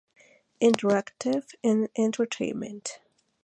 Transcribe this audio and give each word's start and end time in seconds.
Interactive 0.59 1.45
Entertainment. 1.63 3.01